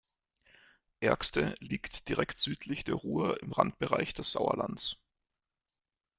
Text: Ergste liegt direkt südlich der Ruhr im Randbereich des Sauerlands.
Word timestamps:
Ergste 0.99 1.53
liegt 1.59 2.09
direkt 2.09 2.39
südlich 2.39 2.83
der 2.83 2.95
Ruhr 2.95 3.39
im 3.43 3.51
Randbereich 3.51 4.15
des 4.15 4.31
Sauerlands. 4.31 4.97